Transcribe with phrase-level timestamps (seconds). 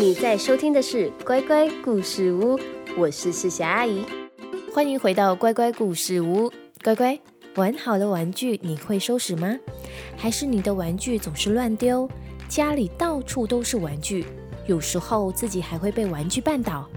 [0.00, 2.56] 你在收听的是乖乖故事屋，
[2.96, 4.04] 我是世霞阿姨，
[4.72, 6.48] 欢迎回到乖乖故事屋。
[6.84, 7.18] 乖乖，
[7.56, 9.58] 玩好了玩具，你会收拾吗？
[10.16, 12.08] 还是你的玩具总是乱丢，
[12.48, 14.24] 家里到处都是玩具，
[14.68, 16.88] 有时候自己还会被玩具绊倒？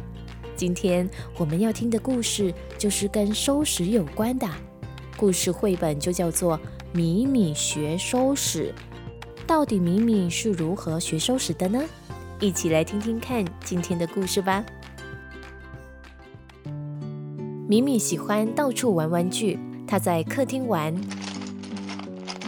[0.55, 1.09] 今天
[1.39, 4.47] 我们要听的故事就是跟收拾有关的，
[5.17, 6.55] 故事绘本就叫做
[6.93, 8.65] 《米米学收拾》。
[9.47, 11.83] 到底米米是如何学收拾的呢？
[12.41, 14.65] 一起来听听看今天的故事吧。
[17.67, 20.91] 米米喜欢到处玩玩具，她在客厅玩，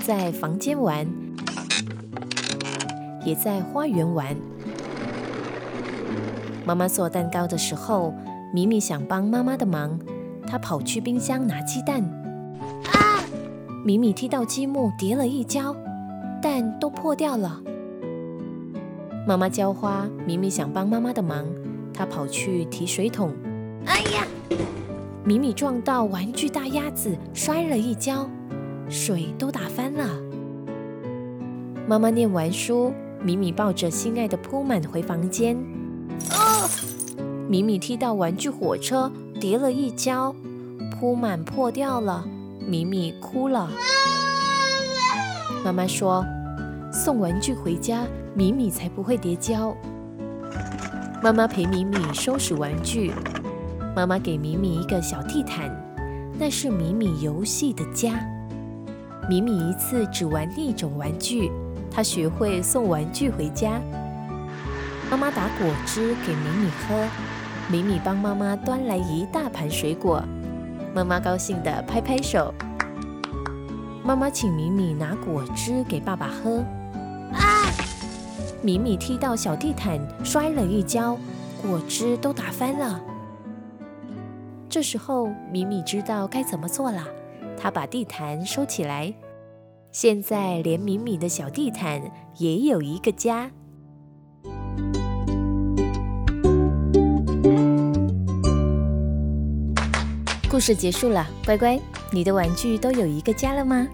[0.04, 1.08] 在房间玩，
[3.24, 4.36] 也在花园玩。
[6.66, 8.16] 妈妈做蛋糕的时候，
[8.52, 10.00] 米米想帮妈妈的忙，
[10.48, 12.02] 她跑去冰箱拿鸡蛋。
[12.92, 13.22] 啊！
[13.86, 15.76] 米米踢到积木，跌了一跤，
[16.42, 17.62] 蛋都破掉了。
[19.26, 21.46] 妈妈浇花，米米想帮妈妈的忙，
[21.94, 23.34] 她跑去提水桶。
[23.86, 24.28] 哎呀！
[25.24, 28.30] 米米撞到玩具大鸭子，摔了一跤，
[28.90, 30.06] 水都打翻了。
[31.88, 35.56] 妈妈念完书，米米抱着心爱的铺满回房间。
[36.32, 36.70] 哦！
[37.48, 40.36] 米米踢到玩具火车，跌了一跤，
[41.00, 42.26] 铺满破掉了，
[42.60, 43.70] 米米哭了。
[45.64, 46.26] 妈妈说
[46.94, 48.06] ：“送玩具回家。”
[48.36, 49.78] 米米才不会跌跤。
[51.22, 53.14] 妈妈陪米米收拾玩具。
[53.96, 55.70] 妈妈给米米一个小地毯，
[56.40, 58.20] 那是米米游戏的家。
[59.30, 61.52] 米米一次只玩一种玩具，
[61.92, 63.80] 他学会送玩具回家。
[65.12, 67.08] 妈妈打果汁给米米喝，
[67.72, 70.24] 米米帮妈妈端来一大盘水果。
[70.96, 72.52] 妈妈高兴地拍拍手。
[74.04, 76.66] 妈妈请米米拿果汁给爸爸喝。
[78.64, 81.18] 米米踢到小地毯，摔了一跤，
[81.62, 83.02] 果汁都打翻了。
[84.70, 87.06] 这时候，米米知道该怎么做了。
[87.58, 89.14] 他把地毯收起来。
[89.92, 92.02] 现在，连米米的小地毯
[92.38, 93.52] 也有一个家。
[100.50, 101.78] 故事结束了，乖乖，
[102.14, 103.86] 你的玩具都有一个家了吗？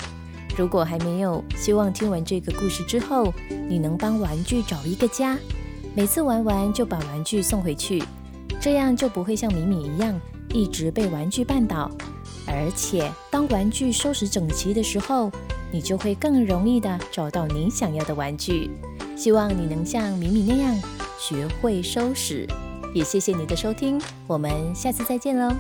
[0.60, 3.34] 如果还没有，希望听完这个故事之后，
[3.70, 5.38] 你能帮玩具找一个家。
[5.96, 8.04] 每次玩完就把玩具送回去，
[8.60, 11.90] 这样就不会像米米一样一直被玩具绊倒。
[12.46, 15.32] 而且，当玩具收拾整齐的时候，
[15.72, 18.70] 你就会更容易地找到你想要的玩具。
[19.16, 20.78] 希望你能像米米那样
[21.18, 22.46] 学会收拾。
[22.94, 23.98] 也谢谢你的收听，
[24.28, 25.56] 我们下次再见喽。